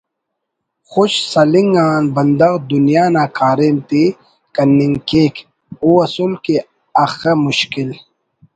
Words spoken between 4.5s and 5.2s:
کننگ